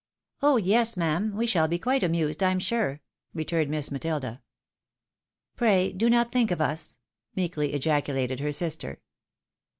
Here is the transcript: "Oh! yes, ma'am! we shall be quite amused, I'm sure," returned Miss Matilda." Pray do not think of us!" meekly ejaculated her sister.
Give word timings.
"Oh! 0.41 0.57
yes, 0.57 0.97
ma'am! 0.97 1.35
we 1.35 1.45
shall 1.45 1.67
be 1.67 1.77
quite 1.77 2.01
amused, 2.01 2.41
I'm 2.41 2.57
sure," 2.57 3.01
returned 3.35 3.69
Miss 3.69 3.91
Matilda." 3.91 4.41
Pray 5.55 5.91
do 5.91 6.09
not 6.09 6.31
think 6.31 6.49
of 6.49 6.59
us!" 6.59 6.97
meekly 7.35 7.73
ejaculated 7.73 8.39
her 8.39 8.51
sister. 8.51 8.99